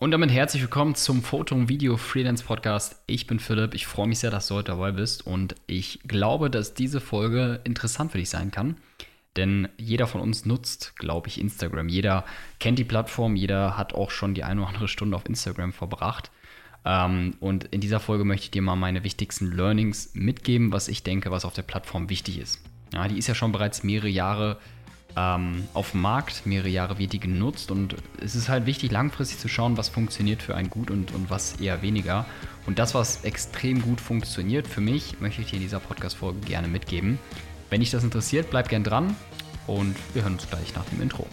[0.00, 3.02] Und damit herzlich willkommen zum Foto- und Video-Freelance-Podcast.
[3.08, 6.50] Ich bin Philipp, ich freue mich sehr, dass du heute dabei bist und ich glaube,
[6.50, 8.76] dass diese Folge interessant für dich sein kann.
[9.36, 11.88] Denn jeder von uns nutzt, glaube ich, Instagram.
[11.88, 12.24] Jeder
[12.60, 16.30] kennt die Plattform, jeder hat auch schon die eine oder andere Stunde auf Instagram verbracht.
[16.84, 21.02] Ähm, und in dieser Folge möchte ich dir mal meine wichtigsten Learnings mitgeben, was ich
[21.02, 22.62] denke, was auf der Plattform wichtig ist.
[22.94, 24.58] Ja, die ist ja schon bereits mehrere Jahre
[25.16, 26.46] ähm, auf dem Markt.
[26.46, 30.42] Mehrere Jahre wird die genutzt und es ist halt wichtig, langfristig zu schauen, was funktioniert
[30.42, 32.26] für einen gut und, und was eher weniger.
[32.66, 36.68] Und das, was extrem gut funktioniert für mich, möchte ich dir in dieser Podcast-Folge gerne
[36.68, 37.18] mitgeben.
[37.70, 39.16] Wenn dich das interessiert, bleib gern dran
[39.66, 41.26] und wir hören uns gleich nach dem Intro.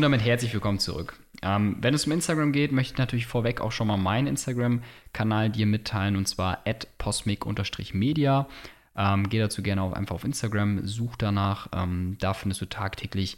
[0.00, 1.20] Und damit herzlich willkommen zurück.
[1.42, 5.50] Ähm, wenn es um Instagram geht, möchte ich natürlich vorweg auch schon mal meinen Instagram-Kanal
[5.50, 6.64] dir mitteilen und zwar
[6.96, 8.48] posmic-media.
[8.96, 11.68] Ähm, geh dazu gerne auf, einfach auf Instagram, such danach.
[11.74, 13.36] Ähm, da findest du tagtäglich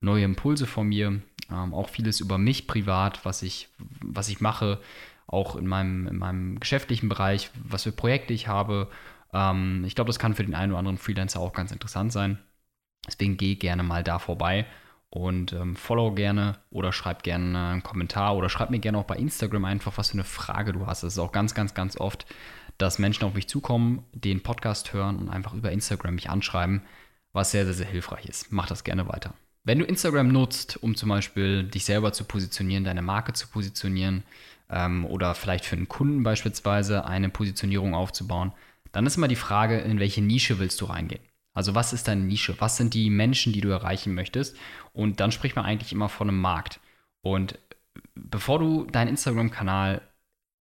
[0.00, 1.20] neue Impulse von mir.
[1.50, 3.68] Ähm, auch vieles über mich privat, was ich,
[4.00, 4.80] was ich mache,
[5.26, 8.88] auch in meinem, in meinem geschäftlichen Bereich, was für Projekte ich habe.
[9.32, 12.38] Ähm, ich glaube, das kann für den einen oder anderen Freelancer auch ganz interessant sein.
[13.04, 14.64] Deswegen geh gerne mal da vorbei
[15.14, 19.16] und ähm, follow gerne oder schreib gerne einen Kommentar oder schreib mir gerne auch bei
[19.16, 21.04] Instagram einfach, was für eine Frage du hast.
[21.04, 22.26] Es ist auch ganz, ganz, ganz oft,
[22.78, 26.82] dass Menschen auf mich zukommen, den Podcast hören und einfach über Instagram mich anschreiben,
[27.32, 28.50] was sehr, sehr, sehr hilfreich ist.
[28.50, 29.34] Mach das gerne weiter.
[29.62, 34.24] Wenn du Instagram nutzt, um zum Beispiel dich selber zu positionieren, deine Marke zu positionieren
[34.68, 38.52] ähm, oder vielleicht für einen Kunden beispielsweise eine Positionierung aufzubauen,
[38.90, 41.22] dann ist immer die Frage, in welche Nische willst du reingehen?
[41.54, 42.56] Also was ist deine Nische?
[42.58, 44.56] Was sind die Menschen, die du erreichen möchtest?
[44.92, 46.80] Und dann spricht man eigentlich immer von einem Markt.
[47.22, 47.58] Und
[48.14, 50.02] bevor du deinen Instagram-Kanal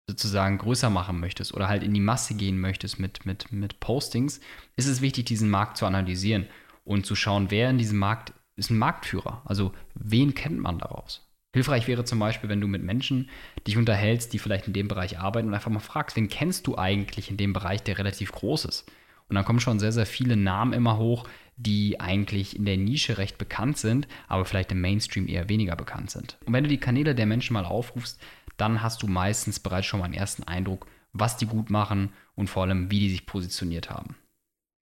[0.09, 4.41] sozusagen größer machen möchtest oder halt in die Masse gehen möchtest mit, mit, mit Postings,
[4.77, 6.47] ist es wichtig, diesen Markt zu analysieren
[6.85, 9.43] und zu schauen, wer in diesem Markt ist ein Marktführer.
[9.45, 11.27] Also wen kennt man daraus?
[11.55, 13.29] Hilfreich wäre zum Beispiel, wenn du mit Menschen
[13.67, 16.79] dich unterhältst, die vielleicht in dem Bereich arbeiten und einfach mal fragst, wen kennst du
[16.79, 18.91] eigentlich in dem Bereich, der relativ groß ist?
[19.33, 21.27] Und dann kommen schon sehr, sehr viele Namen immer hoch,
[21.57, 26.11] die eigentlich in der Nische recht bekannt sind, aber vielleicht im Mainstream eher weniger bekannt
[26.11, 26.37] sind.
[26.45, 28.21] Und wenn du die Kanäle der Menschen mal aufrufst,
[28.59, 32.51] dann hast du meistens bereits schon mal einen ersten Eindruck, was die gut machen und
[32.51, 34.17] vor allem, wie die sich positioniert haben.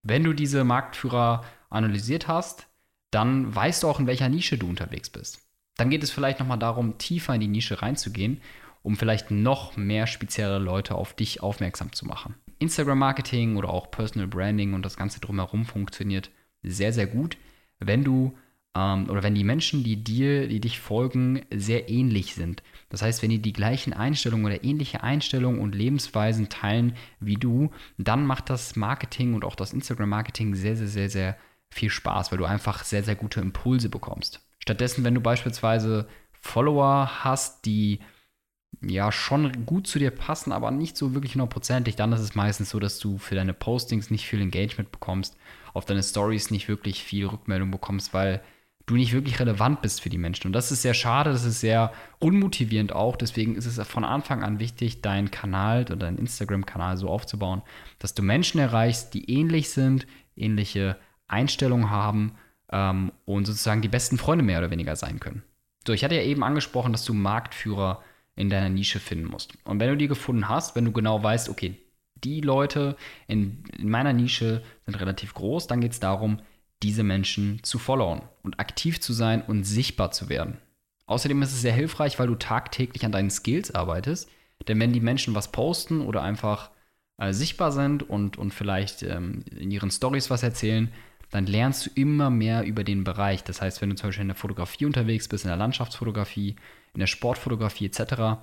[0.03, 2.67] Wenn du diese Marktführer analysiert hast,
[3.13, 5.43] dann weißt du auch, in welcher Nische du unterwegs bist.
[5.77, 8.41] Dann geht es vielleicht nochmal darum, tiefer in die Nische reinzugehen,
[8.83, 12.35] um vielleicht noch mehr spezielle Leute auf dich aufmerksam zu machen.
[12.61, 16.31] Instagram-Marketing oder auch Personal Branding und das Ganze drumherum funktioniert
[16.63, 17.37] sehr, sehr gut,
[17.79, 18.37] wenn du
[18.75, 22.63] ähm, oder wenn die Menschen, die dir, die dich folgen, sehr ähnlich sind.
[22.89, 27.71] Das heißt, wenn die die gleichen Einstellungen oder ähnliche Einstellungen und Lebensweisen teilen wie du,
[27.99, 31.37] dann macht das Marketing und auch das Instagram-Marketing sehr, sehr, sehr, sehr
[31.71, 34.41] viel Spaß, weil du einfach sehr, sehr gute Impulse bekommst.
[34.59, 38.01] Stattdessen, wenn du beispielsweise Follower hast, die
[38.83, 42.71] ja schon gut zu dir passen, aber nicht so wirklich hundertprozentig, dann ist es meistens
[42.71, 45.37] so, dass du für deine Postings nicht viel Engagement bekommst,
[45.75, 48.41] auf deine Stories nicht wirklich viel Rückmeldung bekommst, weil
[48.87, 50.49] du nicht wirklich relevant bist für die Menschen.
[50.49, 53.17] Und das ist sehr schade, das ist sehr unmotivierend auch.
[53.17, 57.63] Deswegen ist es von Anfang an wichtig, deinen Kanal oder deinen Instagram-Kanal so aufzubauen,
[57.99, 60.97] dass du Menschen erreichst, die ähnlich sind, ähnliche
[61.29, 62.33] Einstellungen haben
[62.73, 65.45] ähm, und sozusagen die besten Freunde mehr oder weniger sein können.
[65.87, 68.10] So, ich hatte ja eben angesprochen, dass du Marktführer bist
[68.41, 69.53] in deiner Nische finden musst.
[69.65, 71.77] Und wenn du die gefunden hast, wenn du genau weißt, okay,
[72.25, 72.97] die Leute
[73.29, 76.41] in, in meiner Nische sind relativ groß, dann geht es darum,
[76.83, 80.57] diese Menschen zu followen und aktiv zu sein und sichtbar zu werden.
[81.07, 84.31] Außerdem ist es sehr hilfreich, weil du tagtäglich an deinen Skills arbeitest.
[84.69, 86.71] Denn wenn die Menschen was posten oder einfach
[87.19, 90.91] äh, sichtbar sind und, und vielleicht ähm, in ihren Stories was erzählen,
[91.31, 93.45] dann lernst du immer mehr über den Bereich.
[93.45, 96.57] Das heißt, wenn du zum Beispiel in der Fotografie unterwegs bist, in der Landschaftsfotografie,
[96.95, 98.43] in der Sportfotografie etc.,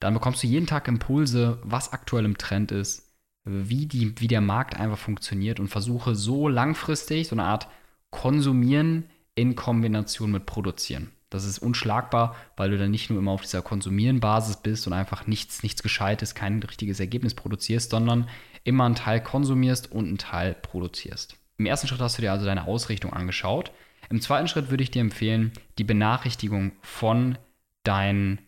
[0.00, 3.10] dann bekommst du jeden Tag Impulse, was aktuell im Trend ist,
[3.44, 7.68] wie, die, wie der Markt einfach funktioniert und versuche so langfristig so eine Art
[8.10, 11.12] Konsumieren in Kombination mit Produzieren.
[11.30, 15.28] Das ist unschlagbar, weil du dann nicht nur immer auf dieser Konsumieren-Basis bist und einfach
[15.28, 18.28] nichts, nichts Gescheites, kein richtiges Ergebnis produzierst, sondern
[18.64, 21.36] immer einen Teil konsumierst und einen Teil produzierst.
[21.60, 23.70] Im ersten Schritt hast du dir also deine Ausrichtung angeschaut.
[24.08, 27.36] Im zweiten Schritt würde ich dir empfehlen, die Benachrichtigung von
[27.84, 28.38] deinen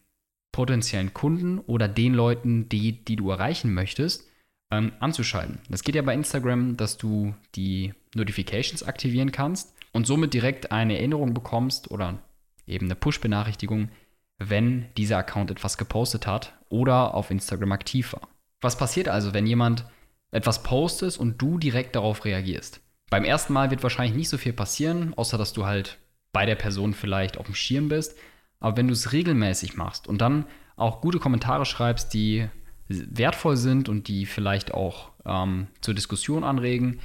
[0.51, 4.31] potenziellen Kunden oder den Leuten, die, die du erreichen möchtest,
[4.71, 5.59] ähm, anzuschalten.
[5.69, 10.97] Das geht ja bei Instagram, dass du die Notifications aktivieren kannst und somit direkt eine
[10.97, 12.19] Erinnerung bekommst oder
[12.67, 13.91] eben eine Push-Benachrichtigung,
[14.39, 18.31] wenn dieser Account etwas gepostet hat oder auf Instagram aktiv war.
[18.63, 19.85] Was passiert also, wenn jemand
[20.31, 22.82] etwas postet und du direkt darauf reagierst?
[23.13, 25.99] Beim ersten Mal wird wahrscheinlich nicht so viel passieren, außer dass du halt
[26.33, 28.17] bei der Person vielleicht auf dem Schirm bist.
[28.59, 32.49] Aber wenn du es regelmäßig machst und dann auch gute Kommentare schreibst, die
[32.89, 37.01] wertvoll sind und die vielleicht auch ähm, zur Diskussion anregen,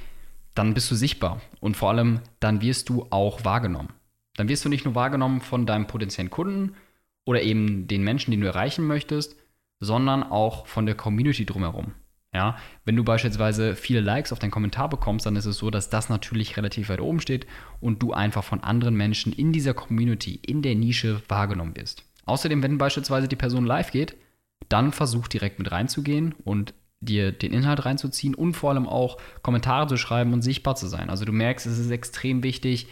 [0.54, 3.92] dann bist du sichtbar und vor allem dann wirst du auch wahrgenommen.
[4.36, 6.74] Dann wirst du nicht nur wahrgenommen von deinem potenziellen Kunden
[7.26, 9.36] oder eben den Menschen, die du erreichen möchtest,
[9.78, 11.92] sondern auch von der Community drumherum.
[12.34, 15.88] Ja, wenn du beispielsweise viele Likes auf deinen Kommentar bekommst, dann ist es so, dass
[15.88, 17.46] das natürlich relativ weit oben steht
[17.80, 22.04] und du einfach von anderen Menschen in dieser Community, in der Nische wahrgenommen wirst.
[22.26, 24.14] Außerdem, wenn beispielsweise die Person live geht,
[24.68, 29.86] dann versuch direkt mit reinzugehen und dir den Inhalt reinzuziehen und vor allem auch Kommentare
[29.86, 31.08] zu schreiben und sichtbar zu sein.
[31.08, 32.88] Also du merkst, es ist extrem wichtig,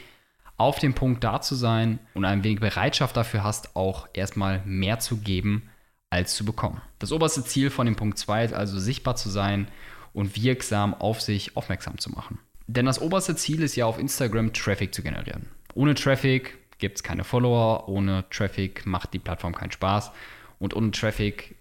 [0.56, 4.98] auf dem Punkt da zu sein und ein wenig Bereitschaft dafür hast, auch erstmal mehr
[4.98, 5.68] zu geben,
[6.10, 6.80] als zu bekommen.
[6.98, 9.68] Das oberste Ziel von dem Punkt 2 ist also sichtbar zu sein
[10.12, 12.38] und wirksam auf sich aufmerksam zu machen.
[12.66, 15.46] Denn das oberste Ziel ist ja auf Instagram Traffic zu generieren.
[15.74, 20.10] Ohne Traffic gibt es keine Follower, ohne Traffic macht die Plattform keinen Spaß
[20.58, 21.56] und ohne Traffic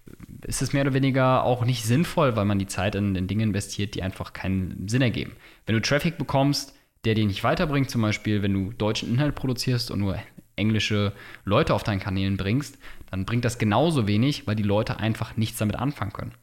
[0.46, 3.44] ist es mehr oder weniger auch nicht sinnvoll, weil man die Zeit in, in Dinge
[3.44, 5.32] investiert, die einfach keinen Sinn ergeben.
[5.66, 9.90] Wenn du Traffic bekommst, der dich nicht weiterbringt, zum Beispiel wenn du deutschen Inhalt produzierst
[9.90, 10.18] und nur
[10.56, 11.12] englische
[11.44, 12.78] Leute auf deinen Kanälen bringst,
[13.10, 16.34] dann bringt das genauso wenig, weil die Leute einfach nichts damit anfangen können.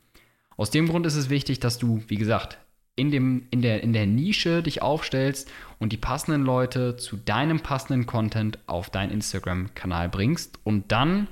[0.57, 2.57] Aus dem Grund ist es wichtig, dass du, wie gesagt,
[2.95, 7.59] in, dem, in, der, in der Nische dich aufstellst und die passenden Leute zu deinem
[7.59, 11.27] passenden Content auf deinen Instagram-Kanal bringst und dann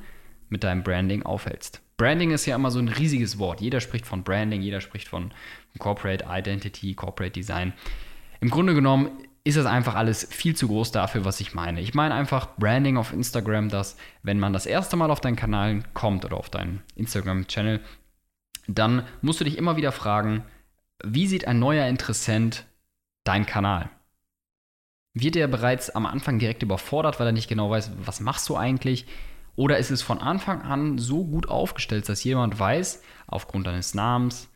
[0.49, 1.81] mit deinem Branding aufhältst.
[1.97, 3.61] Branding ist ja immer so ein riesiges Wort.
[3.61, 5.31] Jeder spricht von Branding, jeder spricht von
[5.77, 7.73] Corporate Identity, Corporate Design.
[8.39, 9.11] Im Grunde genommen
[9.43, 11.81] ist das einfach alles viel zu groß dafür, was ich meine.
[11.81, 15.83] Ich meine einfach Branding auf Instagram, dass wenn man das erste Mal auf deinen Kanal
[15.93, 17.79] kommt oder auf deinen Instagram-Channel,
[18.67, 20.43] dann musst du dich immer wieder fragen,
[21.03, 22.65] wie sieht ein neuer Interessent
[23.23, 23.89] deinen Kanal?
[25.13, 28.55] Wird er bereits am Anfang direkt überfordert, weil er nicht genau weiß, was machst du
[28.55, 29.07] eigentlich?
[29.55, 34.49] Oder ist es von Anfang an so gut aufgestellt, dass jemand weiß, aufgrund deines Namens,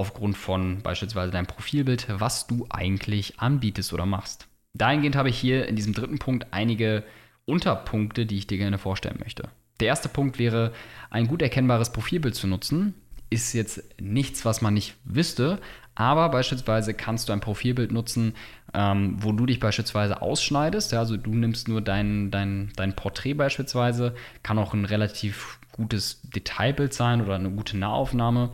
[0.00, 4.48] aufgrund von beispielsweise deinem Profilbild, was du eigentlich anbietest oder machst?
[4.74, 7.04] Dahingehend habe ich hier in diesem dritten Punkt einige
[7.44, 9.48] Unterpunkte, die ich dir gerne vorstellen möchte.
[9.80, 10.72] Der erste Punkt wäre,
[11.10, 12.94] ein gut erkennbares Profilbild zu nutzen.
[13.28, 15.60] Ist jetzt nichts, was man nicht wüsste,
[15.94, 18.34] aber beispielsweise kannst du ein Profilbild nutzen,
[18.74, 20.92] ähm, wo du dich beispielsweise ausschneidest.
[20.92, 26.20] Ja, also du nimmst nur dein, dein, dein Porträt beispielsweise, kann auch ein relativ gutes
[26.22, 28.50] Detailbild sein oder eine gute Nahaufnahme.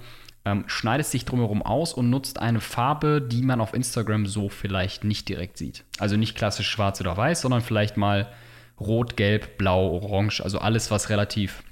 [0.46, 5.02] Ähm, schneidest dich drumherum aus und nutzt eine Farbe, die man auf Instagram so vielleicht
[5.02, 5.84] nicht direkt sieht.
[5.98, 8.32] Also nicht klassisch schwarz oder weiß, sondern vielleicht mal
[8.78, 11.64] rot, gelb, blau, orange, also alles, was relativ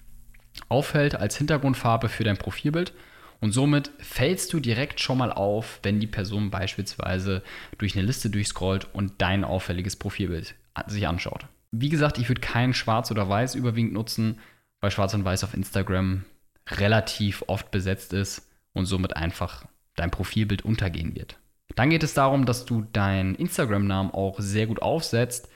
[0.68, 2.92] auffällt als Hintergrundfarbe für dein Profilbild.
[3.40, 7.44] Und somit fällst du direkt schon mal auf, wenn die Person beispielsweise
[7.78, 10.56] durch eine Liste durchscrollt und dein auffälliges Profilbild
[10.88, 11.46] sich anschaut.
[11.70, 14.40] Wie gesagt, ich würde kein Schwarz oder Weiß überwiegend nutzen,
[14.80, 16.24] weil Schwarz und Weiß auf Instagram
[16.68, 19.64] relativ oft besetzt ist und somit einfach
[19.96, 21.38] dein Profilbild untergehen wird.
[21.74, 25.48] Dann geht es darum, dass du deinen Instagram-Namen auch sehr gut aufsetzt.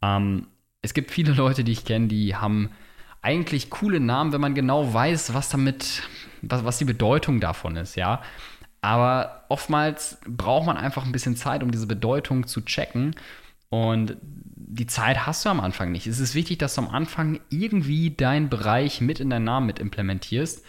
[0.00, 0.46] Ähm,
[0.82, 2.70] es gibt viele Leute, die ich kenne, die haben
[3.22, 6.02] eigentlich coole Namen, wenn man genau weiß, was damit,
[6.42, 8.22] was, was die Bedeutung davon ist, ja.
[8.80, 13.16] Aber oftmals braucht man einfach ein bisschen Zeit, um diese Bedeutung zu checken.
[13.68, 16.06] Und die Zeit hast du am Anfang nicht.
[16.06, 19.80] Es ist wichtig, dass du am Anfang irgendwie deinen Bereich mit in deinen Namen mit
[19.80, 20.64] implementierst,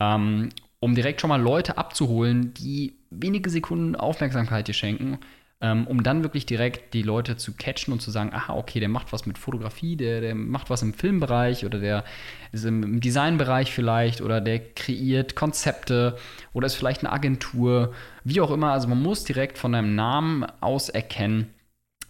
[0.00, 0.50] ähm,
[0.82, 5.18] um direkt schon mal Leute abzuholen, die wenige Sekunden Aufmerksamkeit dir schenken
[5.62, 8.88] ähm, um dann wirklich direkt die Leute zu catchen und zu sagen, aha, okay, der
[8.88, 12.04] macht was mit Fotografie, der, der macht was im Filmbereich oder der
[12.50, 16.18] ist im Designbereich vielleicht oder der kreiert Konzepte
[16.52, 18.72] oder ist vielleicht eine Agentur, wie auch immer.
[18.72, 21.54] Also man muss direkt von deinem Namen aus erkennen,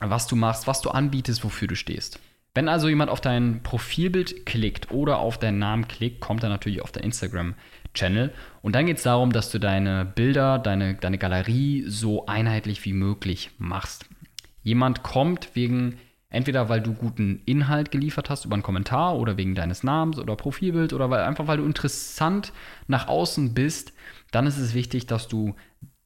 [0.00, 2.18] was du machst, was du anbietest, wofür du stehst.
[2.54, 6.80] Wenn also jemand auf dein Profilbild klickt oder auf deinen Namen klickt, kommt er natürlich
[6.80, 7.04] auf dein
[7.92, 8.32] Instagram-Channel.
[8.62, 12.92] Und dann geht es darum, dass du deine Bilder, deine, deine Galerie so einheitlich wie
[12.92, 14.06] möglich machst.
[14.62, 19.54] Jemand kommt wegen, entweder weil du guten Inhalt geliefert hast über einen Kommentar oder wegen
[19.54, 22.52] deines Namens oder Profilbild oder weil, einfach weil du interessant
[22.86, 23.92] nach außen bist,
[24.30, 25.54] dann ist es wichtig, dass du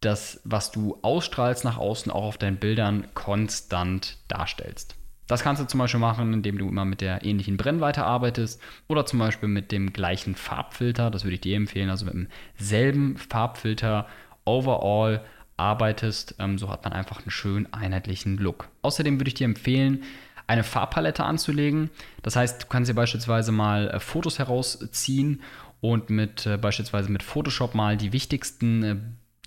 [0.01, 4.97] das, was du ausstrahlst nach außen, auch auf deinen Bildern konstant darstellst.
[5.27, 9.07] Das kannst du zum Beispiel machen, indem du immer mit der ähnlichen Brennweite arbeitest oder
[9.07, 11.11] zum Beispiel mit dem gleichen Farbfilter.
[11.11, 12.29] Das würde ich dir empfehlen, also mit
[12.59, 14.07] demselben Farbfilter
[14.45, 15.25] overall
[15.57, 16.37] arbeitest.
[16.39, 18.69] Ähm, so hat man einfach einen schönen einheitlichen Look.
[18.83, 20.05] Außerdem würde ich dir empfehlen,
[20.47, 21.91] eine Farbpalette anzulegen.
[22.23, 25.43] Das heißt, du kannst dir beispielsweise mal äh, Fotos herausziehen
[25.81, 28.97] und mit äh, beispielsweise mit Photoshop mal die wichtigsten äh,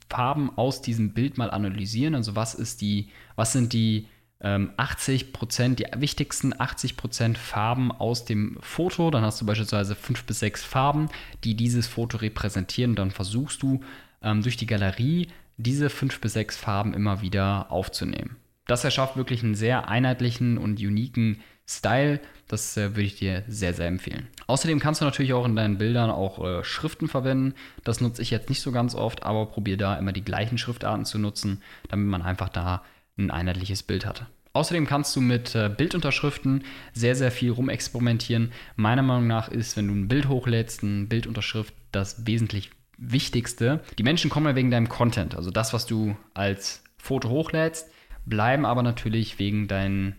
[0.10, 2.16] Farben aus diesem Bild mal analysieren.
[2.16, 4.08] Also was ist die, was sind die
[4.42, 9.12] 80 Prozent, die wichtigsten 80 Prozent Farben aus dem Foto.
[9.12, 11.10] Dann hast du beispielsweise fünf bis sechs Farben,
[11.44, 12.96] die dieses Foto repräsentieren.
[12.96, 13.82] Dann versuchst du
[14.22, 15.28] ähm, durch die Galerie
[15.58, 18.38] diese fünf bis sechs Farben immer wieder aufzunehmen.
[18.66, 22.22] Das erschafft wirklich einen sehr einheitlichen und uniken Style.
[22.48, 24.28] Das äh, würde ich dir sehr, sehr empfehlen.
[24.48, 27.56] Außerdem kannst du natürlich auch in deinen Bildern auch äh, Schriften verwenden.
[27.84, 31.04] Das nutze ich jetzt nicht so ganz oft, aber probiere da immer die gleichen Schriftarten
[31.04, 32.84] zu nutzen, damit man einfach da
[33.20, 34.26] ein einheitliches Bild hat.
[34.54, 38.52] Außerdem kannst du mit äh, Bildunterschriften sehr, sehr viel rumexperimentieren.
[38.76, 43.82] Meiner Meinung nach ist, wenn du ein Bild hochlädst, eine Bildunterschrift das wesentlich Wichtigste.
[43.98, 47.90] Die Menschen kommen ja wegen deinem Content, also das, was du als Foto hochlädst,
[48.26, 50.16] bleiben aber natürlich wegen deinen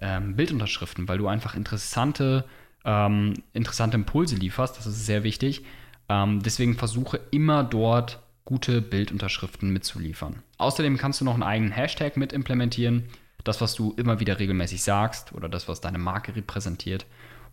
[0.00, 2.44] ähm, Bildunterschriften, weil du einfach interessante,
[2.84, 4.76] ähm, interessante Impulse lieferst.
[4.76, 5.64] Das ist sehr wichtig.
[6.08, 10.42] Ähm, deswegen versuche immer dort gute Bildunterschriften mitzuliefern.
[10.56, 13.04] Außerdem kannst du noch einen eigenen Hashtag mit implementieren.
[13.44, 17.04] Das, was du immer wieder regelmäßig sagst oder das, was deine Marke repräsentiert.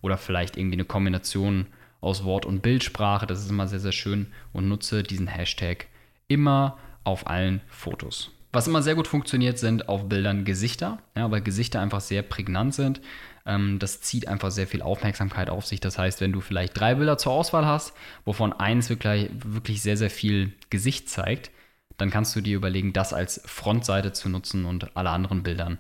[0.02, 1.66] Oder vielleicht irgendwie eine Kombination
[2.00, 3.26] aus Wort- und Bildsprache.
[3.26, 4.28] Das ist immer sehr, sehr schön.
[4.54, 5.88] Und nutze diesen Hashtag
[6.28, 8.32] immer auf allen Fotos.
[8.54, 12.76] Was immer sehr gut funktioniert, sind auf Bildern Gesichter, ja, weil Gesichter einfach sehr prägnant
[12.76, 13.02] sind.
[13.48, 15.80] Ähm, das zieht einfach sehr viel Aufmerksamkeit auf sich.
[15.80, 17.94] Das heißt, wenn du vielleicht drei Bilder zur Auswahl hast,
[18.26, 21.50] wovon eins wirklich, wirklich sehr, sehr viel Gesicht zeigt,
[21.98, 25.80] dann kannst du dir überlegen, das als Frontseite zu nutzen und alle anderen Bildern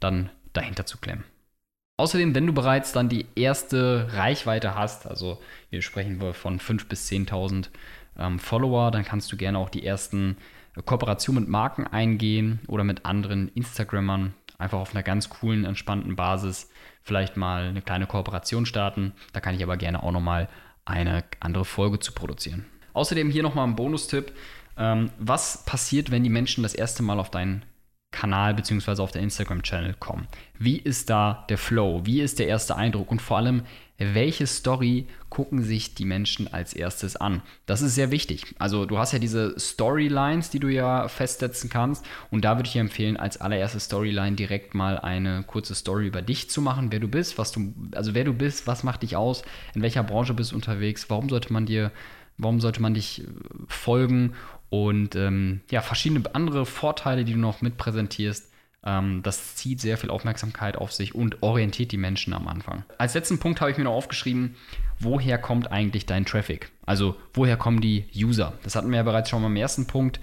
[0.00, 1.24] dann dahinter zu klemmen.
[1.98, 6.88] Außerdem, wenn du bereits dann die erste Reichweite hast, also hier sprechen wir von 5.000
[6.88, 7.68] bis 10.000
[8.18, 10.38] ähm, Follower, dann kannst du gerne auch die ersten
[10.82, 16.70] Kooperationen mit Marken eingehen oder mit anderen Instagrammern, einfach auf einer ganz coolen, entspannten Basis
[17.02, 19.12] vielleicht mal eine kleine Kooperation starten.
[19.32, 20.48] Da kann ich aber gerne auch nochmal
[20.84, 22.66] eine andere Folge zu produzieren.
[22.92, 24.32] Außerdem hier nochmal ein Bonustipp.
[24.76, 27.64] Ähm, was passiert, wenn die Menschen das erste Mal auf deinen
[28.14, 29.02] Kanal bzw.
[29.02, 30.28] auf der Instagram-Channel kommen?
[30.56, 32.02] Wie ist da der Flow?
[32.04, 33.10] Wie ist der erste Eindruck?
[33.10, 33.64] Und vor allem,
[33.98, 37.42] welche Story gucken sich die Menschen als erstes an?
[37.66, 38.54] Das ist sehr wichtig.
[38.60, 42.06] Also du hast ja diese Storylines, die du ja festsetzen kannst.
[42.30, 46.22] Und da würde ich dir empfehlen, als allererste Storyline direkt mal eine kurze Story über
[46.22, 49.16] dich zu machen, wer du bist, was du, also wer du bist, was macht dich
[49.16, 49.42] aus,
[49.74, 51.90] in welcher Branche bist du unterwegs, warum sollte man dir,
[52.38, 53.26] warum sollte man dich äh,
[53.68, 54.34] folgen
[54.70, 58.50] und ähm, ja, verschiedene andere Vorteile, die du noch mit präsentierst.
[58.84, 62.84] Ähm, das zieht sehr viel Aufmerksamkeit auf sich und orientiert die Menschen am Anfang.
[62.98, 64.56] Als letzten Punkt habe ich mir noch aufgeschrieben,
[64.98, 66.70] woher kommt eigentlich dein Traffic?
[66.86, 68.54] Also woher kommen die User?
[68.62, 70.20] Das hatten wir ja bereits schon mal im ersten Punkt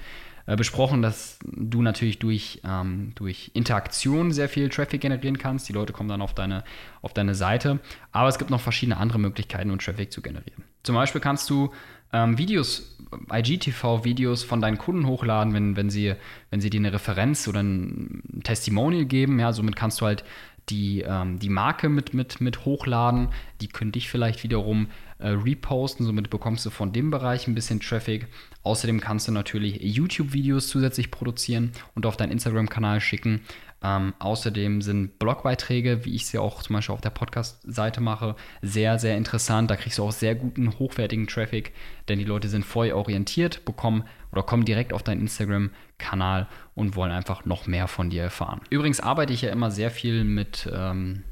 [0.48, 5.70] äh, besprochen, dass du natürlich durch, ähm, durch Interaktion sehr viel Traffic generieren kannst.
[5.70, 6.64] Die Leute kommen dann auf deine,
[7.02, 7.80] auf deine Seite.
[8.12, 10.64] Aber es gibt noch verschiedene andere Möglichkeiten, um Traffic zu generieren.
[10.84, 11.72] Zum Beispiel kannst du
[12.14, 12.98] ähm, Videos,
[13.32, 16.16] IGTV-Videos von deinen Kunden hochladen, wenn, wenn, sie,
[16.50, 19.40] wenn sie dir eine Referenz oder ein Testimonial geben.
[19.40, 20.24] Ja, somit kannst du halt
[20.70, 23.30] die, ähm, die Marke mit, mit, mit hochladen.
[23.60, 24.88] Die können dich vielleicht wiederum
[25.20, 26.06] äh, reposten.
[26.06, 28.28] Somit bekommst du von dem Bereich ein bisschen Traffic.
[28.64, 33.42] Außerdem kannst du natürlich YouTube-Videos zusätzlich produzieren und auf deinen Instagram-Kanal schicken.
[33.84, 39.00] Ähm, außerdem sind Blogbeiträge, wie ich sie auch zum Beispiel auf der Podcast-Seite mache, sehr,
[39.00, 39.72] sehr interessant.
[39.72, 41.74] Da kriegst du auch sehr guten, hochwertigen Traffic,
[42.08, 47.12] denn die Leute sind vorher orientiert, bekommen oder kommen direkt auf deinen Instagram-Kanal und wollen
[47.12, 48.62] einfach noch mehr von dir erfahren.
[48.70, 51.24] Übrigens arbeite ich ja immer sehr viel mit, ähm,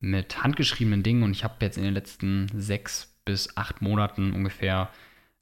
[0.00, 4.90] mit handgeschriebenen Dingen und ich habe jetzt in den letzten sechs bis acht Monaten ungefähr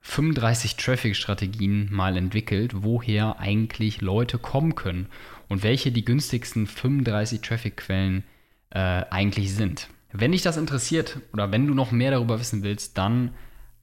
[0.03, 5.07] 35 Traffic-Strategien mal entwickelt, woher eigentlich Leute kommen können
[5.53, 8.25] und welche die günstigsten 35 Traffic-Quellen
[8.71, 8.79] äh,
[9.11, 9.89] eigentlich sind.
[10.11, 13.35] Wenn dich das interessiert oder wenn du noch mehr darüber wissen willst, dann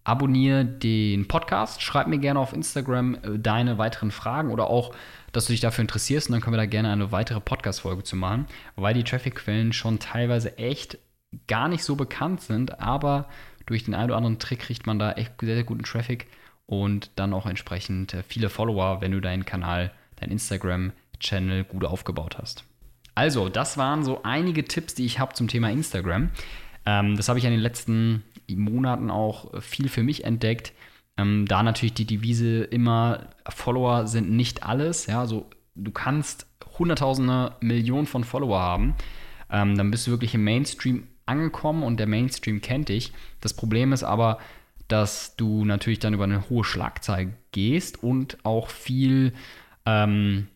[0.04, 4.96] abonniere den Podcast, schreib mir gerne auf Instagram äh, deine weiteren Fragen oder auch,
[5.32, 8.16] dass du dich dafür interessierst und dann können wir da gerne eine weitere Podcast-Folge zu
[8.16, 10.98] machen, weil die Traffic-Quellen schon teilweise echt
[11.46, 13.30] gar nicht so bekannt sind, aber
[13.68, 16.26] durch den einen oder anderen Trick kriegt man da echt sehr, sehr guten Traffic
[16.66, 20.32] und dann auch entsprechend äh, viele Follower, wenn du deinen Kanal, dein
[21.20, 22.64] Instagram-Channel gut aufgebaut hast.
[23.16, 26.30] Also, das waren so einige Tipps, die ich habe zum Thema Instagram.
[26.86, 30.74] Ähm, das habe ich in den letzten Monaten auch viel für mich entdeckt.
[31.18, 35.06] Ähm, da natürlich die Devise immer, Follower sind nicht alles.
[35.08, 36.48] Ja, also du kannst
[36.78, 38.96] Hunderttausende, Millionen von Follower haben.
[39.52, 43.12] Ähm, dann bist du wirklich im Mainstream angekommen und der Mainstream kennt dich.
[43.42, 44.40] Das Problem ist aber,
[44.88, 49.34] dass du natürlich dann über eine hohe Schlagzahl gehst und auch viel,
[49.86, 50.48] ähm,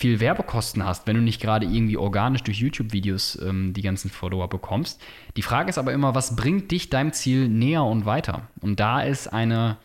[0.00, 4.48] viel Werbekosten hast, wenn du nicht gerade irgendwie organisch durch YouTube-Videos ähm, die ganzen Follower
[4.48, 5.02] bekommst.
[5.36, 8.48] Die Frage ist aber immer, was bringt dich deinem Ziel näher und weiter?
[8.62, 9.76] Und da ist eine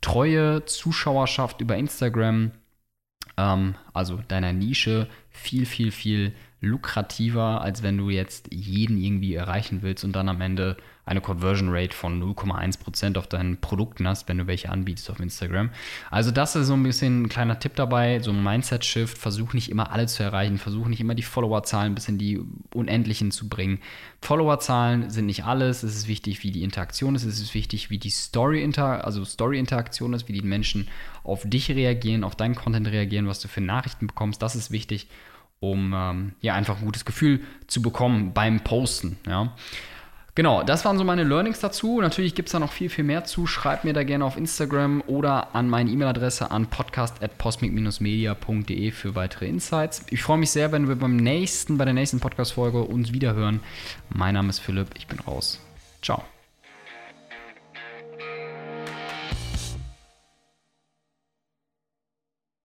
[0.00, 2.52] treue Zuschauerschaft über Instagram,
[3.36, 9.82] ähm, also deiner Nische, viel, viel, viel lukrativer, als wenn du jetzt jeden irgendwie erreichen
[9.82, 10.76] willst und dann am Ende
[11.08, 15.70] eine Conversion Rate von 0,1% auf deinen Produkten hast, wenn du welche anbietest auf Instagram.
[16.10, 19.16] Also das ist so ein bisschen ein kleiner Tipp dabei, so ein Mindset-Shift.
[19.16, 22.40] Versuch nicht immer alle zu erreichen, versuch nicht immer die Followerzahlen bis in die
[22.74, 23.78] Unendlichen zu bringen.
[24.20, 25.82] Followerzahlen sind nicht alles.
[25.82, 27.24] Es ist wichtig, wie die Interaktion ist.
[27.24, 30.88] Es ist wichtig, wie die Story, -Inter also Story-Interaktion ist, wie die Menschen
[31.24, 34.42] auf dich reagieren, auf deinen Content reagieren, was du für Nachrichten bekommst.
[34.42, 35.08] Das ist wichtig
[35.60, 39.18] um ähm, ja einfach ein gutes Gefühl zu bekommen beim Posten.
[39.26, 39.52] Ja.
[40.34, 42.00] Genau, das waren so meine Learnings dazu.
[42.00, 43.48] Natürlich gibt es da noch viel, viel mehr zu.
[43.48, 50.06] Schreib mir da gerne auf Instagram oder an meine E-Mail-Adresse an podcast.posmic-media.de für weitere Insights.
[50.10, 53.58] Ich freue mich sehr, wenn wir beim nächsten, bei der nächsten Podcast-Folge uns wiederhören.
[54.10, 55.58] Mein Name ist Philipp, ich bin raus.
[56.02, 56.22] Ciao.